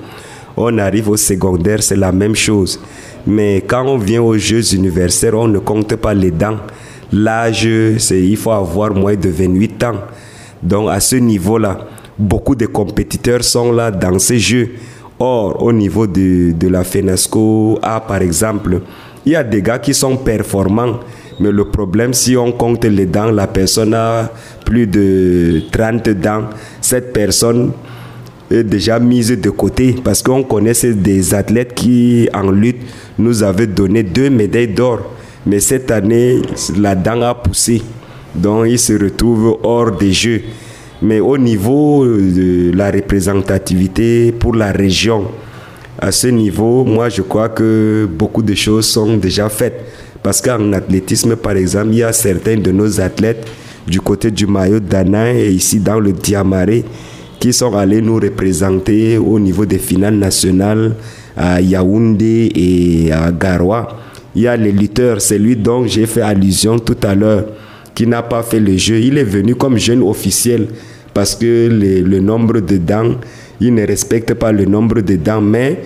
[0.55, 2.79] On arrive au secondaire, c'est la même chose.
[3.27, 6.57] Mais quand on vient aux Jeux universitaires, on ne compte pas les dents.
[7.13, 9.95] L'âge, il faut avoir moins de 28 ans.
[10.63, 14.69] Donc à ce niveau-là, beaucoup de compétiteurs sont là dans ces Jeux.
[15.19, 18.81] Or, au niveau de, de la FENASCO A, par exemple,
[19.25, 20.99] il y a des gars qui sont performants.
[21.39, 24.31] Mais le problème, si on compte les dents, la personne a
[24.65, 26.43] plus de 30 dents.
[26.81, 27.71] Cette personne
[28.49, 32.81] est déjà mise de côté parce qu'on connaît des athlètes qui, en lutte,
[33.17, 35.01] nous avaient donné deux médailles d'or.
[35.45, 36.41] Mais cette année,
[36.77, 37.81] la dent a poussé.
[38.35, 40.41] Donc, il se retrouve hors des Jeux.
[41.01, 45.25] Mais au niveau de la représentativité pour la région,
[45.99, 49.83] à ce niveau, moi, je crois que beaucoup de choses sont déjà faites.
[50.21, 53.47] Parce qu'en athlétisme, par exemple, il y a certains de nos athlètes
[53.87, 56.85] du côté du maillot d'Ana et ici dans le Diamaré
[57.39, 60.95] qui sont allés nous représenter au niveau des finales nationales
[61.35, 63.97] à Yaoundé et à Garoua.
[64.35, 67.45] Il y a les lutteurs, c'est lui dont j'ai fait allusion tout à l'heure,
[67.93, 68.99] qui n'a pas fait le jeu.
[68.99, 70.67] Il est venu comme jeune officiel
[71.13, 73.15] parce que le, nombre de dents,
[73.59, 75.41] il ne respecte pas le nombre de dents.
[75.41, 75.81] Mais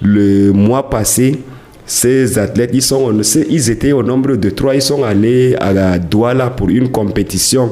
[0.00, 1.40] le mois passé,
[1.84, 3.12] ces athlètes, ils, sont,
[3.50, 7.70] ils étaient au nombre de trois, ils sont allés à Douala pour une compétition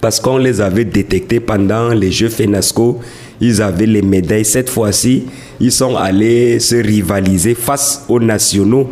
[0.00, 3.00] parce qu'on les avait détectés pendant les Jeux FENASCO.
[3.40, 4.44] Ils avaient les médailles.
[4.44, 5.24] Cette fois-ci,
[5.60, 8.88] ils sont allés se rivaliser face aux nationaux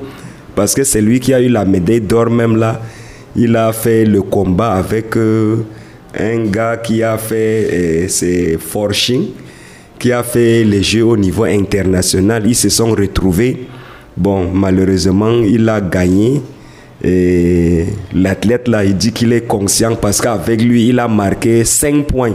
[0.58, 2.82] parce que c'est lui qui a eu la médaille d'or même là.
[3.36, 5.58] Il a fait le combat avec euh,
[6.18, 9.26] un gars qui a fait, euh,
[10.00, 12.42] qui a fait les Jeux au niveau international.
[12.44, 13.68] Ils se sont retrouvés
[14.16, 16.42] Bon, malheureusement, il a gagné.
[17.04, 22.04] Et l'athlète là, il dit qu'il est conscient parce qu'avec lui, il a marqué 5
[22.04, 22.34] points.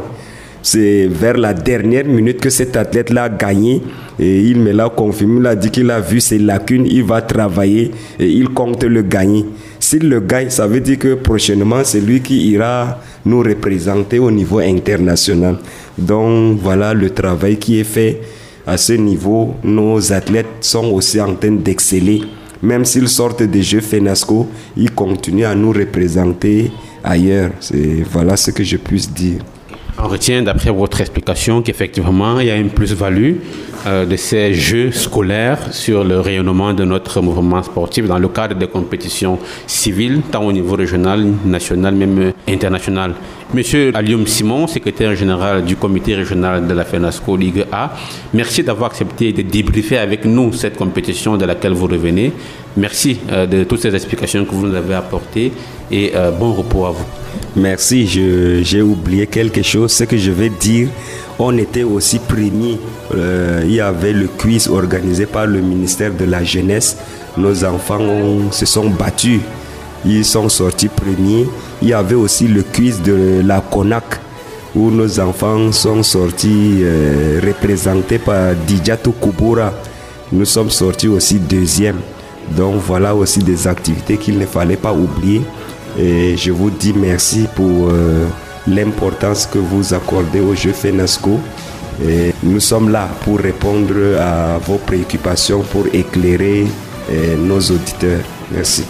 [0.64, 3.84] C'est vers la dernière minute que cet athlète-là a gagné.
[4.18, 5.40] Et il me l'a confirmé.
[5.42, 6.88] Il a dit qu'il a vu ses lacunes.
[6.90, 9.46] Il va travailler et il compte le gagner.
[9.80, 14.32] S'il le gagne, ça veut dire que prochainement, c'est lui qui ira nous représenter au
[14.32, 15.58] niveau international.
[15.98, 18.22] Donc voilà le travail qui est fait
[18.66, 22.22] à ce niveau, nos athlètes sont aussi en train d'exceller.
[22.62, 24.48] Même s'ils sortent des Jeux FENASCO,
[24.78, 26.72] ils continuent à nous représenter
[27.04, 27.50] ailleurs.
[28.10, 29.40] Voilà ce que je puisse dire.
[30.06, 33.36] On retient d'après votre explication qu'effectivement, il y a une plus-value
[33.88, 38.54] euh, de ces jeux scolaires sur le rayonnement de notre mouvement sportif dans le cadre
[38.56, 43.14] des compétitions civiles, tant au niveau régional, national, même international.
[43.54, 47.94] Monsieur Alium Simon, secrétaire général du comité régional de la FENASCO Ligue A,
[48.34, 52.34] merci d'avoir accepté de débriefer avec nous cette compétition de laquelle vous revenez.
[52.76, 55.54] Merci euh, de toutes ces explications que vous nous avez apportées
[55.90, 57.06] et euh, bon repos à vous.
[57.56, 58.08] Merci,
[58.64, 59.92] j'ai oublié quelque chose.
[59.92, 60.88] Ce que je vais dire,
[61.38, 62.80] on était aussi premier.
[63.14, 66.98] Euh, il y avait le quiz organisé par le ministère de la Jeunesse.
[67.38, 69.40] Nos enfants se sont battus.
[70.04, 71.48] Ils sont sortis premiers.
[71.82, 74.20] Il y avait aussi le quiz de la CONAC
[74.76, 79.72] où nos enfants sont sortis euh, représentés par Dijato Kubura.
[80.32, 81.98] Nous sommes sortis aussi deuxième.
[82.58, 85.42] Donc voilà aussi des activités qu'il ne fallait pas oublier.
[85.98, 88.26] Et je vous dis merci pour euh,
[88.68, 91.40] l'importance que vous accordez au jeu FENASCO.
[92.44, 96.66] Nous sommes là pour répondre à vos préoccupations, pour éclairer
[97.10, 98.22] euh, nos auditeurs.
[98.52, 98.84] Merci.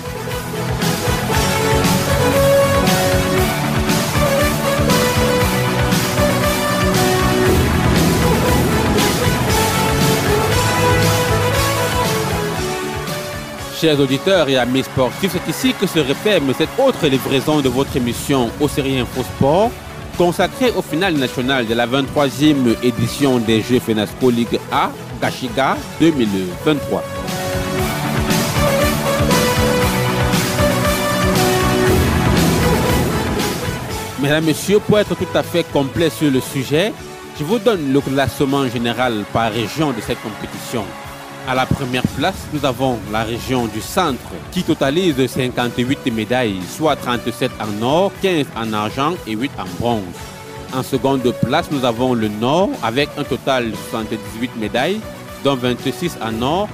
[13.83, 17.93] Chers auditeurs et amis sportifs, c'est ici que se referme cette autre livraison de votre
[17.97, 19.71] émission au série Info Sport,
[20.17, 24.89] consacrée au final national de la 23e édition des Jeux FENASCO Ligue A
[25.21, 27.03] Gashiga 2023.
[34.21, 36.93] Mesdames, Messieurs, pour être tout à fait complet sur le sujet,
[37.37, 40.85] je vous donne le classement général par région de cette compétition.
[41.45, 46.95] À la première place, nous avons la région du centre qui totalise 58 médailles, soit
[46.95, 50.03] 37 en or, 15 en argent et 8 en bronze.
[50.73, 55.01] En seconde place, nous avons le nord avec un total de 78 médailles,
[55.43, 56.69] dont 26 en or,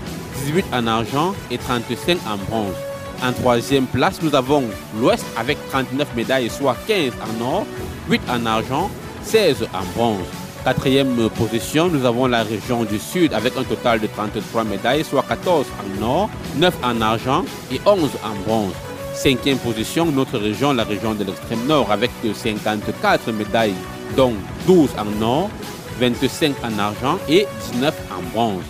[0.45, 2.75] 18 en argent et 35 en bronze.
[3.23, 4.63] En troisième place, nous avons
[5.01, 7.65] l'ouest avec 39 médailles, soit 15 en or,
[8.07, 8.91] 8 en argent,
[9.23, 10.27] 16 en bronze.
[10.63, 15.23] Quatrième position, nous avons la région du Sud avec un total de 33 médailles, soit
[15.23, 18.73] 14 en or, 9 en argent et 11 en bronze.
[19.13, 23.73] Cinquième position, notre région, la région de l'extrême nord, avec 54 médailles,
[24.17, 24.33] dont
[24.67, 25.49] 12 en or,
[25.97, 28.63] 25 en argent et 19 en bronze.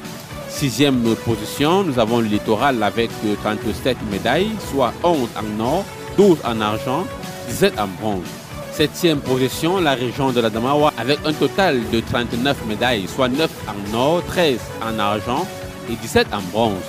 [0.47, 3.09] Sixième position, nous avons le littoral avec
[3.43, 5.85] 37 médailles, soit 11 en or,
[6.17, 7.05] 12 en argent,
[7.49, 8.48] 17 en bronze.
[8.79, 13.51] Septième position, la région de la Damawa avec un total de 39 médailles, soit 9
[13.67, 15.45] en or, 13 en argent
[15.91, 16.81] et 17 en bronze.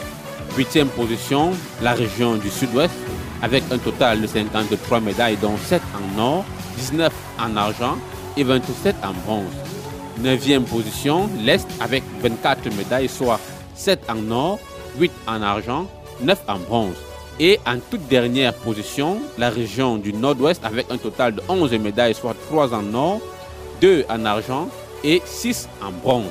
[0.57, 1.51] Huitième position,
[1.83, 2.95] la région du sud-ouest
[3.43, 6.45] avec un total de 53 médailles, dont 7 en or,
[6.77, 7.99] 19 en argent
[8.37, 9.53] et 27 en bronze.
[10.21, 13.41] Neuvième position, l'Est avec 24 médailles, soit
[13.75, 14.61] 7 en or,
[14.97, 15.89] 8 en argent,
[16.23, 17.10] 9 en bronze.
[17.39, 22.15] Et en toute dernière position, la région du Nord-Ouest avec un total de 11 médailles,
[22.15, 23.21] soit 3 en or,
[23.81, 24.69] 2 en argent
[25.05, 26.25] et 6 en bronze.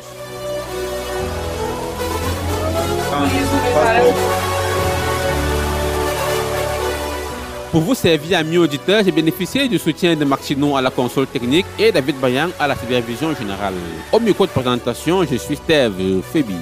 [7.72, 11.68] Pour vous servir, amis auditeurs, j'ai bénéficié du soutien de Maxino à la console technique
[11.78, 13.76] et David Bayan à la supervision générale.
[14.12, 16.56] Au micro de présentation, je suis Steve Febi.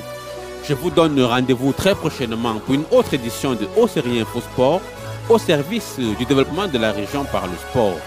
[0.68, 4.82] Je vous donne rendez-vous très prochainement pour une autre édition de Haut Série Info Sport
[5.30, 7.98] au service du développement de la région par le sport.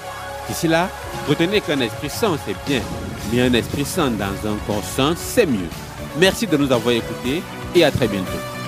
[0.47, 0.91] D'ici là,
[1.27, 2.83] retenez qu'un esprit sain, c'est bien,
[3.33, 5.71] mais un esprit sain dans un corps c'est mieux.
[6.19, 7.43] Merci de nous avoir écoutés
[7.75, 8.60] et à très bientôt.